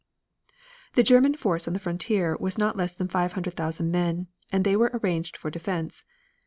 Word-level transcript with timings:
The 0.95 1.03
German 1.03 1.35
force 1.35 1.67
on 1.67 1.75
the 1.75 1.79
frontier 1.79 2.35
was 2.39 2.57
not 2.57 2.75
less 2.75 2.95
than 2.95 3.07
five 3.07 3.33
hundred 3.33 3.53
thousand 3.53 3.91
men, 3.91 4.29
and 4.51 4.63
they 4.65 4.75
were 4.75 4.89
arranged 5.03 5.37
for 5.37 5.51
defense. 5.51 6.05